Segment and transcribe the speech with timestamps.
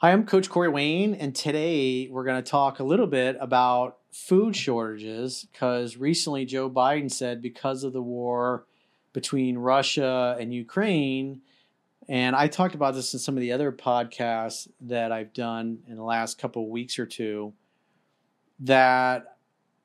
[0.00, 3.98] Hi, I'm Coach Corey Wayne, and today we're going to talk a little bit about
[4.12, 8.64] food shortages because recently Joe Biden said because of the war
[9.12, 11.40] between Russia and Ukraine,
[12.08, 15.96] and I talked about this in some of the other podcasts that I've done in
[15.96, 17.54] the last couple of weeks or two,
[18.60, 19.38] that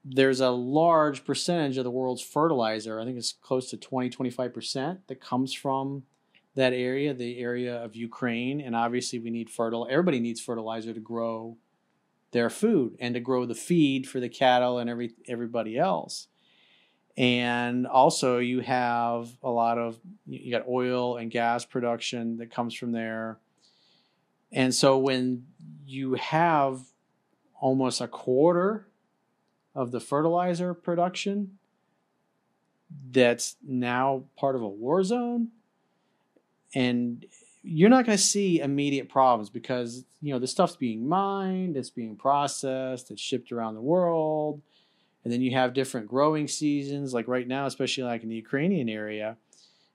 [0.05, 4.99] there's a large percentage of the world's fertilizer, I think it's close to 20, 25%,
[5.07, 6.03] that comes from
[6.55, 8.61] that area, the area of Ukraine.
[8.61, 9.87] And obviously, we need fertile.
[9.89, 11.57] Everybody needs fertilizer to grow
[12.31, 16.27] their food and to grow the feed for the cattle and every everybody else.
[17.15, 22.73] And also, you have a lot of you got oil and gas production that comes
[22.73, 23.37] from there.
[24.51, 25.45] And so, when
[25.85, 26.81] you have
[27.59, 28.87] almost a quarter
[29.75, 31.57] of the fertilizer production
[33.11, 35.49] that's now part of a war zone
[36.75, 37.25] and
[37.61, 41.89] you're not going to see immediate problems because you know the stuff's being mined it's
[41.89, 44.61] being processed it's shipped around the world
[45.23, 47.13] and then you have different growing seasons.
[47.13, 49.37] Like right now especially like in the ukrainian area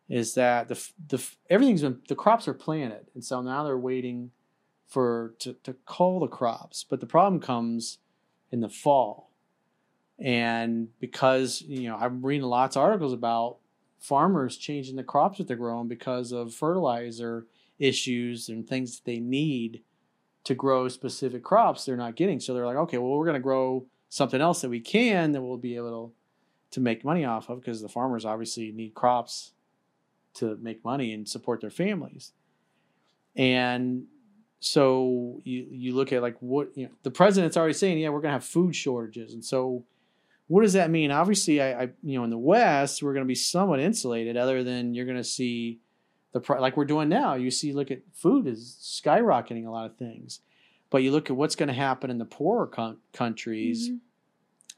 [0.08, 4.30] is that the the everything's been the crops are planted and so now they're waiting
[4.86, 6.84] for to, to cull the crops.
[6.88, 7.98] But the problem comes
[8.50, 9.30] in the fall.
[10.18, 13.58] And because you know i'm reading lots of articles about
[13.98, 17.46] farmers changing the crops that they're growing because of fertilizer
[17.78, 19.82] issues and things that they need
[20.44, 22.40] to grow specific crops they're not getting.
[22.40, 25.42] So they're like, okay, well, we're going to grow something else that we can that
[25.42, 26.12] we'll be able
[26.70, 29.52] to make money off of because the farmers obviously need crops
[30.34, 32.32] to make money and support their families.
[33.36, 34.04] And
[34.60, 38.20] so you you look at like what you know, the president's already saying, yeah, we're
[38.20, 39.84] going to have food shortages, and so
[40.48, 41.10] what does that mean?
[41.10, 44.64] Obviously, I, I you know in the West we're going to be somewhat insulated, other
[44.64, 45.78] than you're going to see
[46.32, 47.34] the like we're doing now.
[47.34, 50.40] You see, look at food is skyrocketing a lot of things,
[50.90, 52.66] but you look at what's going to happen in the poorer
[53.12, 53.96] countries, mm-hmm.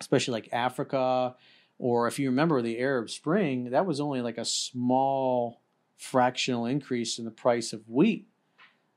[0.00, 1.36] especially like Africa,
[1.78, 5.60] or if you remember the Arab Spring, that was only like a small
[5.96, 8.26] fractional increase in the price of wheat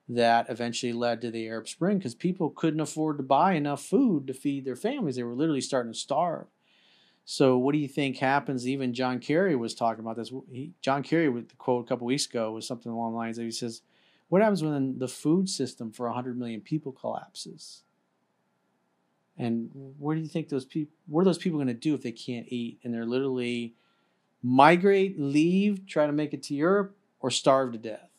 [0.10, 4.28] that eventually led to the Arab Spring because people couldn't afford to buy enough food
[4.28, 5.16] to feed their families.
[5.16, 6.48] They were literally starting to starve.
[7.26, 8.68] So, what do you think happens?
[8.68, 10.32] Even John Kerry was talking about this.
[10.52, 13.38] He, John Kerry, with the quote a couple weeks ago, was something along the lines
[13.38, 13.82] of he says,
[14.28, 17.84] "What happens when the food system for 100 million people collapses?"
[19.38, 20.94] And where do you think those people?
[21.08, 23.74] What are those people going to do if they can't eat and they're literally
[24.42, 28.10] migrate, leave, try to make it to Europe, or starve to death?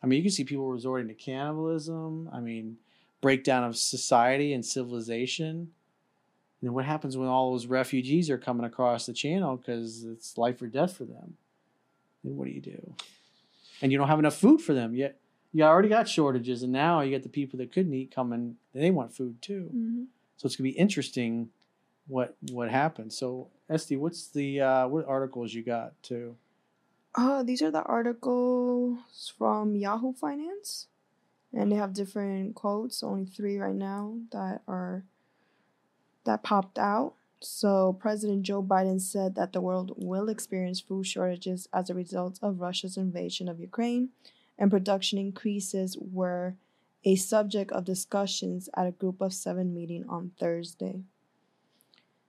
[0.00, 2.30] I mean, you can see people resorting to cannibalism.
[2.32, 2.76] I mean,
[3.20, 5.72] breakdown of society and civilization
[6.64, 10.60] then what happens when all those refugees are coming across the channel because it's life
[10.62, 11.36] or death for them?
[12.22, 12.94] Then what do you do?
[13.82, 15.18] And you don't have enough food for them yet.
[15.52, 18.56] You already got shortages, and now you got the people that couldn't eat coming.
[18.72, 19.70] They want food too.
[19.74, 20.02] Mm-hmm.
[20.36, 21.50] So it's gonna be interesting
[22.08, 23.16] what what happens.
[23.16, 26.36] So Esty, what's the uh, what articles you got too?
[27.14, 30.88] Uh, these are the articles from Yahoo Finance,
[31.52, 33.02] and they have different quotes.
[33.02, 35.04] Only three right now that are
[36.24, 37.14] that popped out.
[37.40, 42.38] So, President Joe Biden said that the world will experience food shortages as a result
[42.40, 44.10] of Russia's invasion of Ukraine,
[44.58, 46.56] and production increases were
[47.04, 51.02] a subject of discussions at a Group of Seven meeting on Thursday.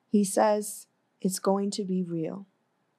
[0.10, 0.88] He says
[1.22, 2.46] it's going to be real.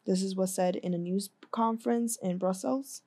[0.06, 3.02] This is what said in a news conference in Brussels.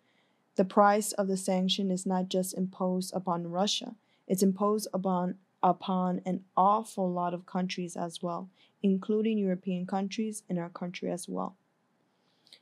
[0.56, 3.96] The price of the sanction is not just imposed upon Russia,
[4.28, 8.50] it's imposed upon upon an awful lot of countries as well,
[8.82, 11.56] including European countries and our country as well.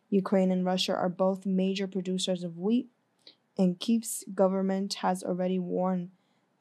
[0.10, 2.90] Ukraine and Russia are both major producers of wheat,
[3.58, 6.12] and Kyiv's government has already warned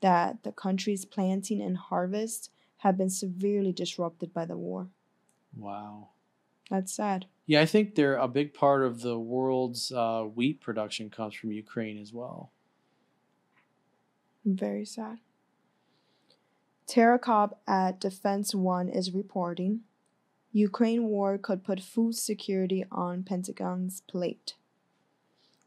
[0.01, 4.89] that the country's planting and harvest have been severely disrupted by the war.
[5.57, 6.11] Wow.
[6.71, 7.27] That's sad.
[7.47, 11.53] Yeah, I think they're a big part of the world's uh, wheat production comes from
[11.53, 12.51] Ukraine as well.
[14.45, 15.19] Very sad.
[16.87, 19.81] Tara Copp at Defense One is reporting
[20.53, 24.55] Ukraine war could put food security on Pentagon's plate.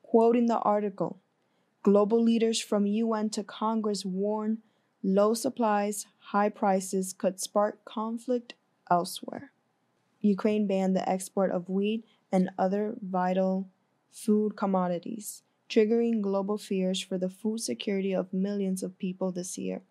[0.01, 1.19] Quoting the article,
[1.83, 4.59] global leaders from UN to Congress warn
[5.03, 8.53] low supplies, high prices could spark conflict
[8.89, 9.51] elsewhere.
[10.21, 13.67] Ukraine banned the export of wheat and other vital
[14.09, 19.81] food commodities, triggering global fears for the food security of millions of people this year.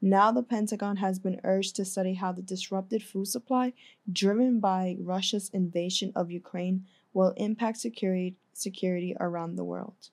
[0.00, 3.72] Now, the Pentagon has been urged to study how the disrupted food supply,
[4.10, 10.10] driven by Russia's invasion of Ukraine, will impact security, security around the world.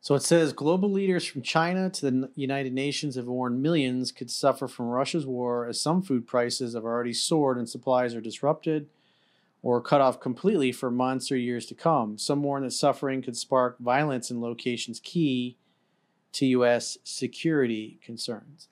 [0.00, 4.32] So it says global leaders from China to the United Nations have warned millions could
[4.32, 8.88] suffer from Russia's war as some food prices have already soared and supplies are disrupted
[9.62, 12.18] or cut off completely for months or years to come.
[12.18, 15.56] Some warn that suffering could spark violence in locations key
[16.32, 16.98] to U.S.
[17.04, 18.68] security concerns.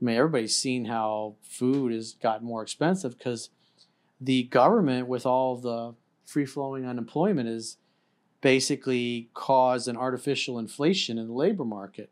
[0.00, 3.50] I mean, everybody's seen how food has gotten more expensive because
[4.20, 5.94] the government, with all the
[6.24, 7.76] free flowing unemployment, is
[8.40, 12.10] basically caused an artificial inflation in the labor market.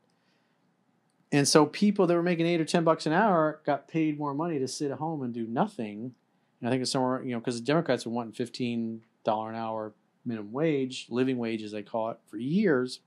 [1.32, 4.35] And so people that were making eight or ten bucks an hour got paid more
[4.35, 6.14] money to sit at home and do nothing.
[6.61, 9.56] And I think it's somewhere, you know, because the Democrats were wanting fifteen dollar an
[9.56, 9.93] hour
[10.25, 13.00] minimum wage, living wage as they call it, for years.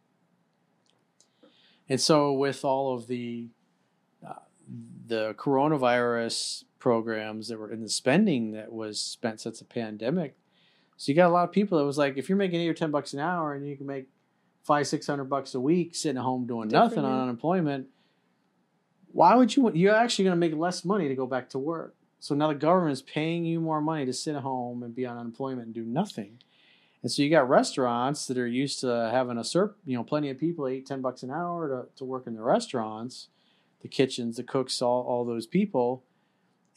[1.89, 3.47] And so with all of the
[4.25, 4.33] uh,
[5.07, 10.35] the coronavirus programs that were in the spending that was spent since the pandemic,
[10.97, 12.73] so you got a lot of people that was like, if you're making eight or
[12.73, 14.07] ten bucks an hour and you can make
[14.63, 17.87] five, six hundred bucks a week sitting at home doing Different, nothing on unemployment,
[19.11, 19.71] why would you?
[19.73, 21.95] You're actually going to make less money to go back to work.
[22.19, 25.05] So now the government is paying you more money to sit at home and be
[25.05, 26.39] on unemployment and do nothing.
[27.03, 30.29] And so you got restaurants that are used to having a serp, you know, plenty
[30.29, 33.27] of people, eight, ten bucks an hour to, to work in the restaurants,
[33.81, 36.03] the kitchens, the cooks, all, all those people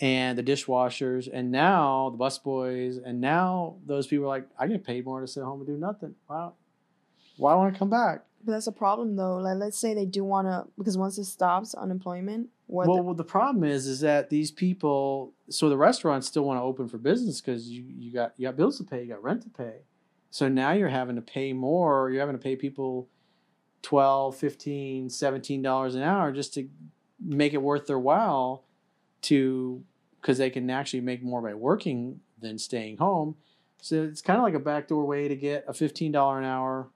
[0.00, 4.84] and the dishwashers, and now the busboys, and now those people are like, I get
[4.84, 6.14] paid more to sit home and do nothing.
[6.28, 6.54] Wow,
[7.38, 8.24] why want to come back?
[8.44, 9.38] But that's a problem though.
[9.38, 12.86] Like, let's say they do want to, because once it stops unemployment, what?
[12.86, 16.58] Well, the, well, the problem is, is that these people, so the restaurants still want
[16.58, 19.22] to open for business because you you got you got bills to pay, you got
[19.22, 19.76] rent to pay,
[20.30, 22.10] so now you're having to pay more.
[22.10, 23.08] You're having to pay people
[23.82, 26.68] 12 15 17 dollars an hour just to
[27.20, 28.64] make it worth their while
[29.22, 29.82] to
[30.20, 33.36] because they can actually make more by working than staying home.
[33.80, 36.88] So it's kind of like a backdoor way to get a $15 an hour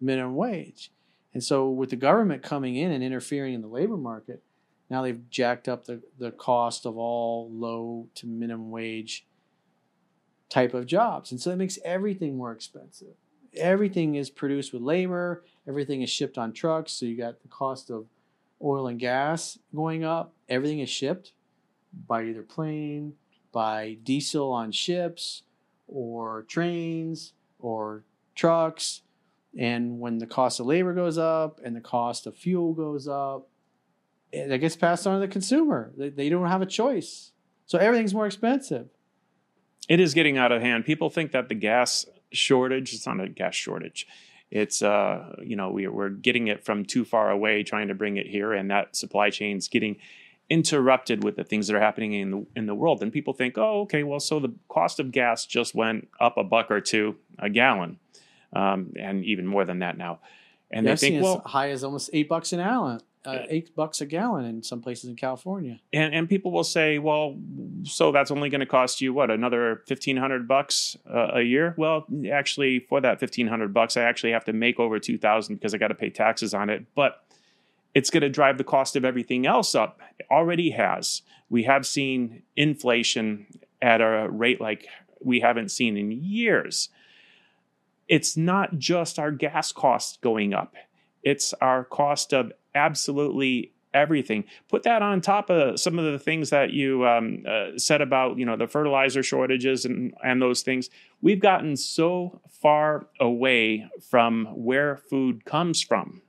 [0.00, 0.92] minimum wage.
[1.32, 4.42] And so with the government coming in and interfering in the labor market,
[4.90, 9.26] now they've jacked up the, the cost of all low to minimum wage
[10.48, 11.30] type of jobs.
[11.30, 13.14] And so it makes everything more expensive.
[13.56, 16.92] Everything is produced with labor, everything is shipped on trucks.
[16.92, 18.06] So you got the cost of
[18.62, 21.32] oil and gas going up, everything is shipped
[22.06, 23.14] by either plane,
[23.52, 25.42] by diesel on ships,
[25.86, 28.04] or trains, or
[28.34, 29.02] trucks.
[29.58, 33.48] And when the cost of labor goes up and the cost of fuel goes up,
[34.32, 35.92] that gets passed on to the consumer.
[35.96, 37.32] They, they don't have a choice.
[37.66, 38.88] So everything's more expensive.
[39.88, 40.84] It is getting out of hand.
[40.84, 44.06] People think that the gas shortage, it's not a gas shortage.
[44.50, 48.16] It's, uh, you know, we, we're getting it from too far away, trying to bring
[48.16, 49.96] it here, and that supply chain's getting
[50.50, 53.02] interrupted with the things that are happening in the in the world.
[53.02, 56.44] And people think, oh, okay, well, so the cost of gas just went up a
[56.44, 57.98] buck or two a gallon,
[58.54, 60.20] um, and even more than that now.
[60.70, 63.00] And yeah, they think, well, as high as almost eight bucks an gallon.
[63.28, 65.80] Uh, eight bucks a gallon in some places in California.
[65.92, 67.36] And and people will say, well,
[67.82, 71.74] so that's only going to cost you what another fifteen hundred bucks uh, a year?
[71.76, 75.56] Well, actually, for that fifteen hundred bucks, I actually have to make over two thousand
[75.56, 76.86] because I got to pay taxes on it.
[76.94, 77.24] But
[77.94, 80.00] it's going to drive the cost of everything else up.
[80.18, 81.22] It already has.
[81.50, 83.46] We have seen inflation
[83.80, 84.86] at a rate like
[85.20, 86.90] we haven't seen in years.
[88.08, 90.74] It's not just our gas costs going up,
[91.22, 94.44] it's our cost of absolutely everything.
[94.68, 98.38] Put that on top of some of the things that you um, uh, said about,
[98.38, 100.90] you know, the fertilizer shortages and, and those things.
[101.20, 106.22] We've gotten so far away from where food comes from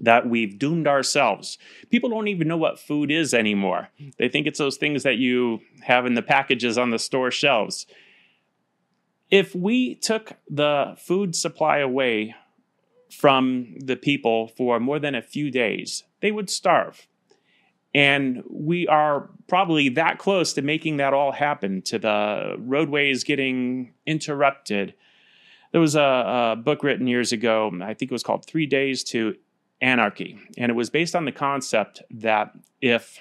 [0.00, 1.58] that we've doomed ourselves.
[1.90, 3.88] People don't even know what food is anymore.
[4.16, 7.86] They think it's those things that you have in the packages on the store shelves.
[9.30, 12.34] If we took the food supply away
[13.10, 17.06] from the people for more than a few days, they would starve.
[17.94, 23.94] And we are probably that close to making that all happen, to the roadways getting
[24.06, 24.94] interrupted.
[25.72, 29.02] There was a, a book written years ago, I think it was called Three Days
[29.04, 29.36] to
[29.80, 30.38] anarchy.
[30.56, 33.18] And it was based on the concept that if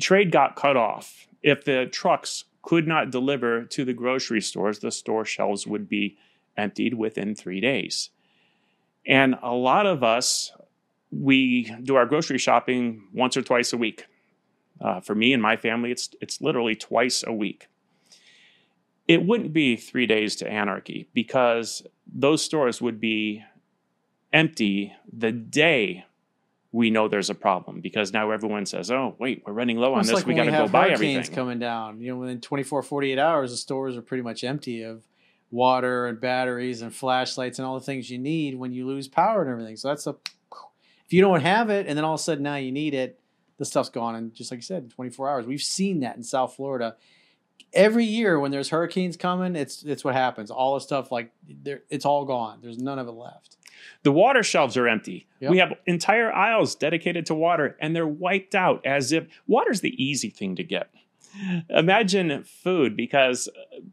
[0.00, 4.90] trade got cut off, if the trucks could not deliver to the grocery stores, the
[4.92, 6.18] store shelves would be
[6.56, 8.10] emptied within three days.
[9.06, 10.52] And a lot of us,
[11.10, 14.06] we do our grocery shopping once or twice a week.
[14.80, 17.68] Uh, for me and my family, it's, it's literally twice a week.
[19.08, 23.44] It wouldn't be three days to anarchy because those stores would be
[24.32, 26.04] empty the day
[26.72, 30.02] we know there's a problem because now everyone says, "Oh, wait, we're running low on
[30.02, 30.12] this.
[30.12, 33.50] Like we got to go buy everything." coming down, you know, within 24, 48 hours,
[33.50, 35.02] the stores are pretty much empty of
[35.50, 39.42] water and batteries and flashlights and all the things you need when you lose power
[39.42, 39.76] and everything.
[39.76, 40.16] So that's a
[41.06, 43.18] if you don't have it and then all of a sudden now you need it,
[43.58, 45.46] the stuff's gone and just like you said, in 24 hours.
[45.46, 46.96] We've seen that in South Florida.
[47.72, 50.50] Every year when there's hurricanes coming, it's it's what happens.
[50.50, 52.60] All the stuff like there it's all gone.
[52.62, 53.56] There's none of it left.
[54.02, 55.26] The water shelves are empty.
[55.40, 55.50] Yep.
[55.50, 60.02] We have entire aisles dedicated to water and they're wiped out as if water's the
[60.02, 60.90] easy thing to get.
[61.68, 63.48] Imagine food because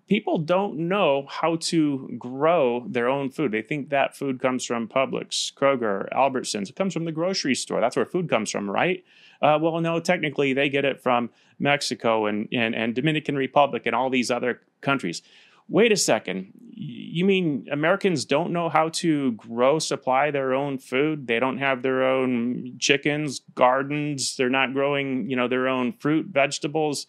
[0.08, 3.52] people don't know how to grow their own food.
[3.52, 6.70] They think that food comes from Publix, Kroger, Albertsons.
[6.70, 7.80] It comes from the grocery store.
[7.82, 9.04] That's where food comes from, right?
[9.42, 11.30] Uh, well, no, technically they get it from
[11.60, 15.22] Mexico and, and, and Dominican Republic and all these other countries.
[15.70, 16.54] Wait a second.
[16.72, 21.28] You mean Americans don't know how to grow, supply their own food?
[21.28, 24.38] They don't have their own chickens, gardens.
[24.38, 27.06] They're not growing, you know, their own fruit, vegetables.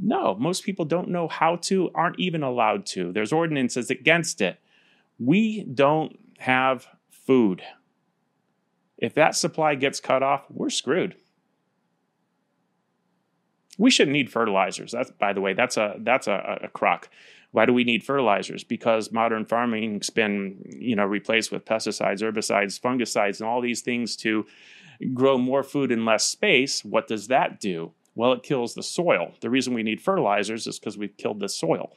[0.00, 3.12] No, most people don't know how to, aren't even allowed to.
[3.12, 4.58] There's ordinances against it.
[5.18, 7.62] We don't have food.
[8.98, 11.16] If that supply gets cut off, we're screwed.
[13.78, 14.92] We shouldn't need fertilizers.
[14.92, 17.08] That's by the way, that's a that's a, a crock.
[17.52, 18.64] Why do we need fertilizers?
[18.64, 24.16] Because modern farming's been, you know, replaced with pesticides, herbicides, fungicides, and all these things
[24.16, 24.46] to
[25.12, 26.84] grow more food in less space.
[26.84, 27.92] What does that do?
[28.14, 29.32] Well, it kills the soil.
[29.40, 31.96] The reason we need fertilizers is because we've killed the soil.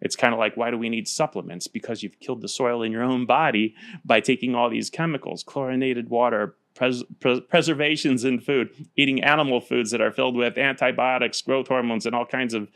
[0.00, 1.66] It's kind of like why do we need supplements?
[1.66, 6.08] Because you've killed the soil in your own body by taking all these chemicals, chlorinated
[6.08, 11.68] water, pres- pres- preservations in food, eating animal foods that are filled with antibiotics, growth
[11.68, 12.68] hormones, and all kinds of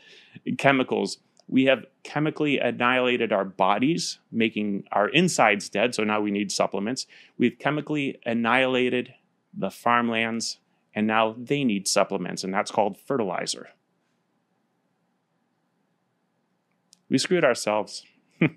[0.57, 1.17] chemicals.
[1.47, 5.93] We have chemically annihilated our bodies, making our insides dead.
[5.93, 7.05] So now we need supplements.
[7.37, 9.13] We've chemically annihilated
[9.53, 10.59] the farmlands,
[10.95, 13.69] and now they need supplements, and that's called fertilizer.
[17.09, 18.03] We screwed ourselves.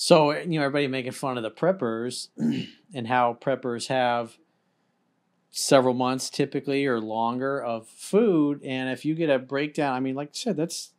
[0.00, 2.28] So you know, everybody making fun of the preppers
[2.94, 4.38] and how preppers have
[5.50, 10.14] several months typically or longer of food, and if you get a breakdown, I mean,
[10.14, 10.94] like I said, that's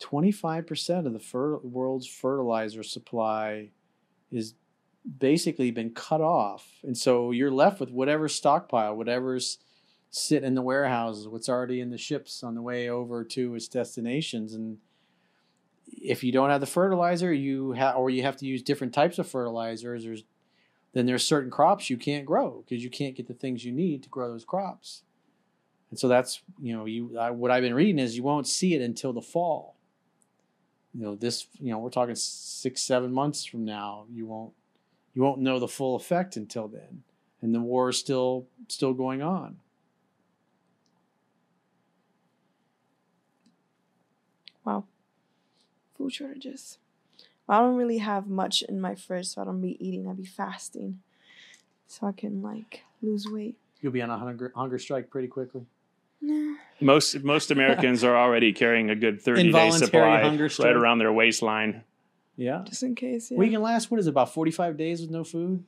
[0.00, 3.70] twenty five percent of the fer- world's fertilizer supply
[4.32, 4.54] is
[5.18, 9.58] basically been cut off, and so you're left with whatever stockpile, whatever's
[10.10, 13.68] sitting in the warehouses, what's already in the ships on the way over to its
[13.68, 14.78] destinations, and
[15.86, 19.18] if you don't have the fertilizer, you have or you have to use different types
[19.18, 20.04] of fertilizers.
[20.04, 20.24] There's
[20.92, 24.02] then there's certain crops you can't grow because you can't get the things you need
[24.04, 25.02] to grow those crops.
[25.90, 28.74] And so that's you know you I, what I've been reading is you won't see
[28.74, 29.76] it until the fall.
[30.92, 34.52] You know this you know we're talking six seven months from now you won't
[35.14, 37.02] you won't know the full effect until then,
[37.40, 39.56] and the war is still still going on.
[44.64, 44.84] Wow.
[45.96, 46.78] Food shortages.
[47.48, 50.08] I don't really have much in my fridge, so I don't be eating.
[50.08, 51.00] I be fasting,
[51.86, 53.56] so I can like lose weight.
[53.80, 55.66] You'll be on a hunger hunger strike pretty quickly.
[56.22, 56.56] Nah.
[56.80, 61.12] Most most Americans are already carrying a good thirty day Involuntary supply right around their
[61.12, 61.84] waistline.
[62.36, 62.62] Yeah.
[62.66, 63.30] Just in case.
[63.30, 63.38] Yeah.
[63.38, 65.64] We can last what is it, about forty five days with no food?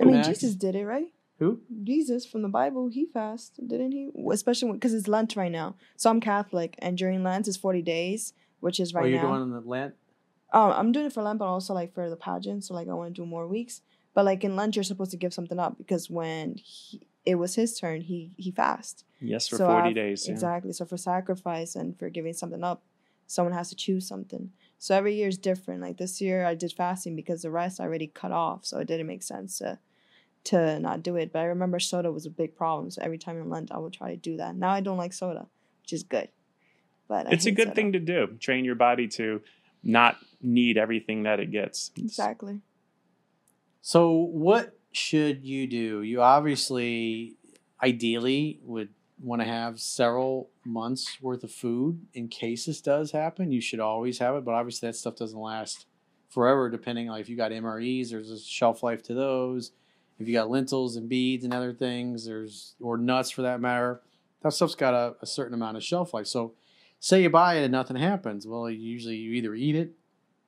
[0.00, 0.28] I mean, Max?
[0.28, 1.06] Jesus did it, right?
[1.38, 1.60] Who?
[1.82, 4.10] Jesus from the Bible, he fasted, didn't he?
[4.32, 5.74] Especially because it's Lent right now.
[5.96, 9.32] So I'm Catholic, and during Lent is 40 days, which is oh, right you're now.
[9.32, 9.94] on the Lent.
[10.52, 12.64] Um, I'm doing it for Lent, but also like for the pageant.
[12.64, 13.80] So like I want to do more weeks.
[14.14, 17.56] But like in Lent, you're supposed to give something up because when he, it was
[17.56, 19.04] his turn, he he fasted.
[19.20, 20.26] Yes, for So forty I've- days.
[20.28, 20.34] yeah.
[20.34, 20.72] Exactly.
[20.72, 22.82] So for sacrifice and for giving something up,
[23.26, 24.52] someone has to choose something.
[24.78, 25.80] So every year is different.
[25.80, 28.86] Like this year, I did fasting because the rest I already cut off, so it
[28.86, 29.78] didn't make sense to
[30.44, 31.32] to not do it.
[31.32, 33.94] But I remember soda was a big problem, so every time in Lent, I would
[33.94, 34.54] try to do that.
[34.54, 35.46] Now I don't like soda,
[35.82, 36.28] which is good.
[37.08, 37.74] But I It's a good soda.
[37.74, 38.36] thing to do.
[38.40, 39.40] Train your body to
[39.82, 41.90] not need everything that it gets.
[41.96, 42.60] Exactly.
[43.80, 46.02] So what should you do?
[46.02, 47.36] You obviously
[47.82, 48.88] ideally would
[49.24, 53.50] want to have several months worth of food in case this does happen.
[53.50, 55.86] You should always have it, but obviously that stuff doesn't last
[56.28, 59.72] forever depending like if you got MREs, there's a shelf life to those.
[60.18, 64.02] If you got lentils and beads and other things, there's or nuts for that matter,
[64.42, 66.26] that stuff's got a, a certain amount of shelf life.
[66.26, 66.54] So
[67.00, 68.46] say you buy it and nothing happens.
[68.46, 69.92] Well, usually you either eat it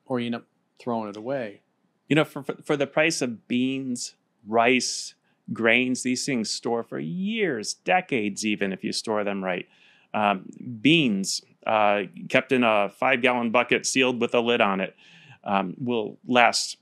[0.05, 0.47] or you end up
[0.79, 1.63] throwing it away.
[2.09, 4.15] You know, for, for for the price of beans,
[4.47, 5.15] rice,
[5.53, 9.67] grains, these things store for years, decades, even if you store them right.
[10.15, 10.49] Um,
[10.81, 14.97] beans uh, kept in a five gallon bucket, sealed with a lid on it,
[15.45, 16.79] um, will last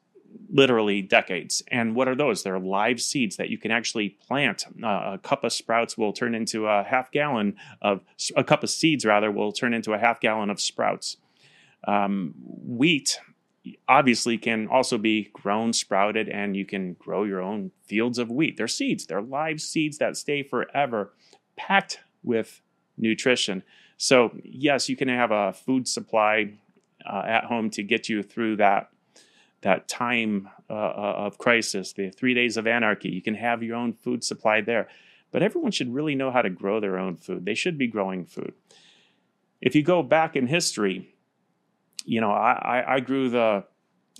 [0.50, 1.62] literally decades.
[1.68, 2.42] And what are those?
[2.42, 4.64] They're live seeds that you can actually plant.
[4.82, 8.00] Uh, a cup of sprouts will turn into a half gallon of
[8.36, 11.16] a cup of seeds rather will turn into a half gallon of sprouts.
[11.86, 13.18] Um, wheat
[13.88, 18.56] obviously can also be grown, sprouted, and you can grow your own fields of wheat.
[18.56, 21.12] They're seeds, they're live seeds that stay forever,
[21.56, 22.60] packed with
[22.96, 23.62] nutrition.
[23.96, 26.54] So, yes, you can have a food supply
[27.06, 28.90] uh, at home to get you through that
[29.62, 33.08] that time uh, uh, of crisis, the three days of anarchy.
[33.08, 34.88] You can have your own food supply there.
[35.32, 37.46] But everyone should really know how to grow their own food.
[37.46, 38.52] They should be growing food.
[39.62, 41.13] If you go back in history,
[42.04, 43.64] you know, I, I, I grew the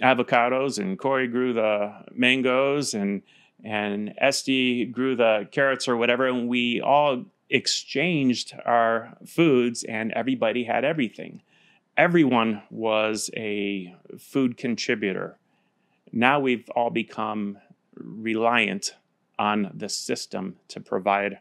[0.00, 3.22] avocados and Corey grew the mangoes and
[3.62, 10.64] and Esty grew the carrots or whatever, and we all exchanged our foods and everybody
[10.64, 11.40] had everything.
[11.96, 15.38] Everyone was a food contributor.
[16.12, 17.58] Now we've all become
[17.94, 18.96] reliant
[19.38, 21.38] on the system to provide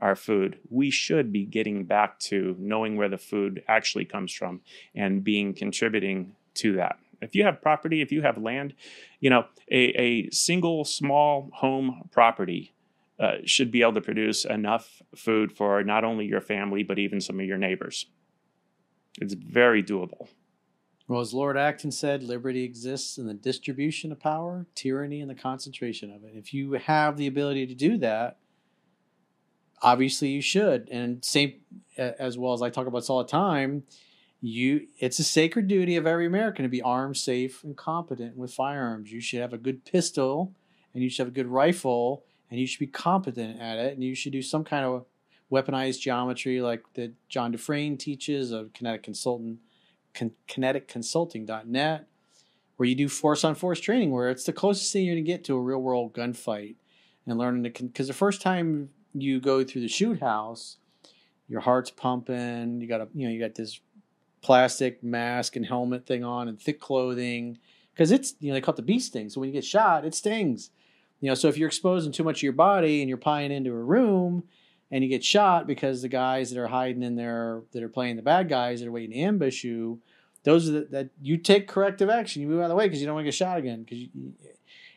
[0.00, 0.58] our food.
[0.68, 4.60] We should be getting back to knowing where the food actually comes from
[4.94, 6.98] and being contributing to that.
[7.20, 8.74] If you have property, if you have land,
[9.20, 12.72] you know, a, a single small home property
[13.18, 17.20] uh, should be able to produce enough food for not only your family, but even
[17.20, 18.06] some of your neighbors.
[19.20, 20.28] It's very doable.
[21.06, 25.34] Well, as Lord Acton said, liberty exists in the distribution of power, tyranny in the
[25.34, 26.32] concentration of it.
[26.34, 28.38] If you have the ability to do that,
[29.82, 30.88] obviously you should.
[30.90, 31.54] And same
[31.96, 33.84] as well as I talk about this all the time,
[34.40, 38.52] you it's a sacred duty of every American to be armed, safe, and competent with
[38.52, 39.12] firearms.
[39.12, 40.54] You should have a good pistol
[40.94, 44.02] and you should have a good rifle and you should be competent at it and
[44.02, 45.04] you should do some kind of
[45.52, 49.58] weaponized geometry like that John Dufresne teaches of kinetic consultant
[50.14, 52.06] con- kineticconsulting.net
[52.76, 55.30] where you do force on force training where it's the closest thing you're going to
[55.30, 56.76] get to a real world gunfight
[57.26, 60.76] and learning to because the first time you go through the shoot house
[61.48, 63.80] your heart's pumping you got a you know you got this
[64.42, 67.58] plastic mask and helmet thing on and thick clothing
[67.92, 69.28] because it's you know they call it the bee sting.
[69.28, 70.70] So when you get shot it stings.
[71.20, 73.72] You know so if you're exposing too much of your body and you're pieing into
[73.72, 74.44] a room
[74.90, 78.16] and you get shot because the guys that are hiding in there that are playing
[78.16, 80.00] the bad guys that are waiting to ambush you
[80.44, 82.40] those are the, that you take corrective action.
[82.40, 83.98] You move out of the way because you don't want to get shot again because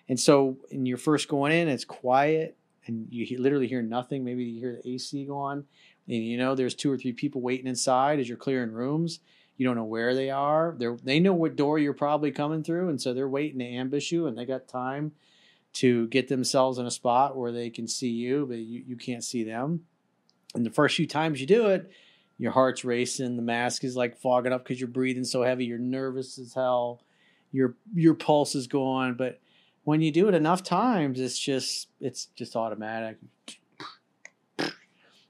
[0.08, 4.44] and so in your first going in it's quiet and you literally hear nothing maybe
[4.44, 5.66] you hear the ac go on
[6.08, 9.20] and you know there's two or three people waiting inside as you're clearing rooms
[9.58, 12.90] you don't know where they are they they know what door you're probably coming through
[12.90, 15.12] and so they're waiting to ambush you and they got time
[15.74, 19.24] to get themselves in a spot where they can see you, but you, you can't
[19.24, 19.86] see them.
[20.56, 21.92] And the first few times you do it,
[22.38, 25.80] your heart's racing, the mask is like fogging up because you're breathing so heavy, you're
[25.80, 27.02] nervous as hell,
[27.52, 29.16] your your pulse is going.
[29.16, 29.40] But
[29.84, 33.18] when you do it enough times, it's just it's just automatic.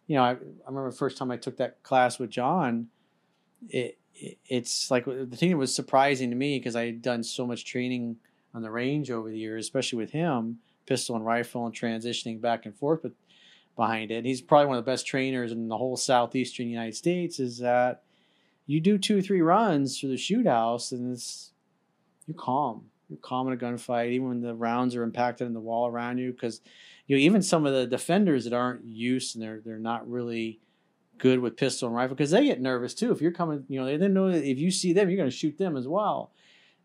[0.08, 2.88] You know, I, I remember the first time I took that class with John.
[3.70, 7.24] It, it it's like the thing that was surprising to me because I had done
[7.24, 8.18] so much training
[8.54, 12.66] on the range over the years, especially with him, pistol and rifle and transitioning back
[12.66, 13.13] and forth but
[13.76, 14.26] behind it.
[14.26, 17.39] He's probably one of the best trainers in the whole southeastern United States.
[17.39, 18.04] Is that
[18.68, 21.54] you do two or three runs through the shoot house and it's
[22.28, 22.89] you're calm.
[23.10, 26.18] You're calm in a gunfight, even when the rounds are impacted in the wall around
[26.18, 26.32] you.
[26.32, 26.62] Because
[27.08, 30.60] you know, even some of the defenders that aren't used and they're they're not really
[31.18, 33.12] good with pistol and rifle because they get nervous too.
[33.12, 35.30] If you're coming, you know, they didn't know that if you see them, you're going
[35.30, 36.32] to shoot them as well.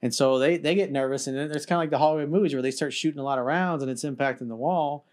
[0.01, 2.63] And so they, they get nervous, and it's kind of like the Hollywood movies where
[2.63, 5.05] they start shooting a lot of rounds and it's impacting the wall.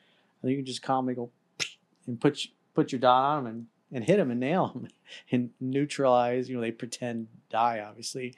[0.41, 1.31] And you can just calmly go
[2.07, 4.87] and put put your dot on them and, and hit them and nail them
[5.31, 6.49] and neutralize.
[6.49, 8.35] You know, they pretend die, obviously,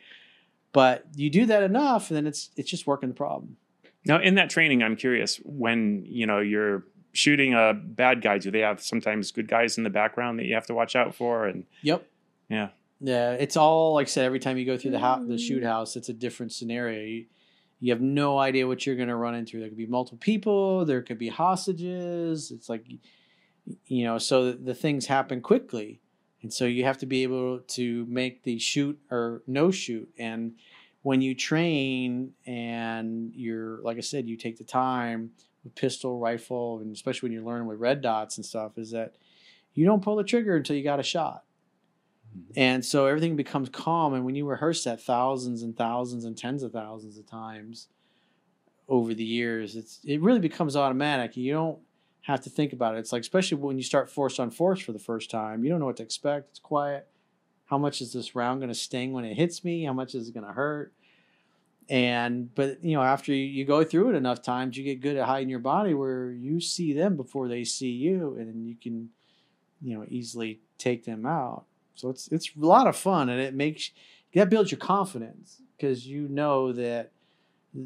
[0.73, 3.57] but you do that enough, and then it's it's just working the problem.
[4.05, 8.37] Now, in that training, I'm curious when you know you're shooting a bad guy.
[8.37, 11.15] Do they have sometimes good guys in the background that you have to watch out
[11.15, 11.45] for?
[11.45, 12.07] And yep,
[12.49, 14.25] yeah, yeah, it's all like I said.
[14.25, 15.39] Every time you go through the house, the mm.
[15.39, 17.03] shoot house, it's a different scenario.
[17.03, 17.25] You,
[17.79, 19.59] you have no idea what you're going to run into.
[19.59, 20.85] There could be multiple people.
[20.85, 22.49] There could be hostages.
[22.51, 22.85] It's like,
[23.85, 26.01] you know, so the, the things happen quickly,
[26.41, 30.09] and so you have to be able to make the shoot or no shoot.
[30.17, 30.53] And
[31.01, 35.31] when you train, and you're like I said, you take the time
[35.63, 39.15] with pistol, rifle, and especially when you're learning with red dots and stuff, is that
[39.73, 41.43] you don't pull the trigger until you got a shot
[42.35, 42.51] mm-hmm.
[42.55, 44.13] and so everything becomes calm.
[44.13, 47.87] And when you rehearse that thousands and thousands and tens of thousands of times
[48.87, 51.37] over the years, it's it really becomes automatic.
[51.37, 51.79] You don't
[52.27, 52.99] have to think about it.
[52.99, 55.79] It's like especially when you start force on force for the first time, you don't
[55.79, 56.49] know what to expect.
[56.49, 57.07] It's quiet.
[57.65, 59.85] How much is this round going to sting when it hits me?
[59.85, 60.93] How much is it going to hurt?
[61.89, 65.15] And but you know after you, you go through it enough times, you get good
[65.15, 69.09] at hiding your body where you see them before they see you, and you can
[69.81, 71.63] you know easily take them out.
[71.95, 73.91] So it's it's a lot of fun, and it makes
[74.33, 77.11] that builds your confidence because you know that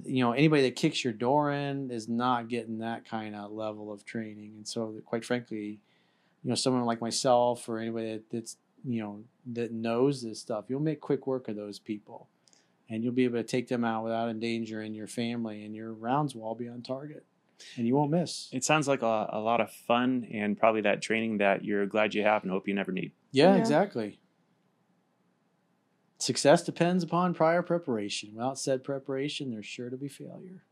[0.06, 3.91] you know anybody that kicks your door in is not getting that kind of level
[3.91, 4.54] of training.
[4.56, 5.80] And so quite frankly
[6.43, 9.23] you know someone like myself or anybody that, that's you know
[9.54, 12.27] that knows this stuff you'll make quick work of those people.
[12.89, 16.36] And you'll be able to take them out without endangering your family and your rounds
[16.36, 17.25] will all be on target.
[17.77, 18.49] And you won't miss.
[18.51, 22.13] It sounds like a, a lot of fun and probably that training that you're glad
[22.13, 23.13] you have and hope you never need.
[23.32, 23.60] yeah, Yeah.
[23.60, 24.19] exactly
[26.22, 28.32] success depends upon prior preparation.
[28.34, 30.64] Without said preparation there's sure to be failure